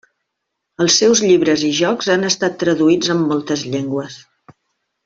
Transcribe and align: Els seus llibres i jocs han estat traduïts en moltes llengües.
Els 0.85 0.95
seus 1.01 1.21
llibres 1.25 1.65
i 1.69 1.69
jocs 1.81 2.09
han 2.15 2.27
estat 2.33 2.59
traduïts 2.65 3.15
en 3.17 3.23
moltes 3.31 3.71
llengües. 3.75 4.21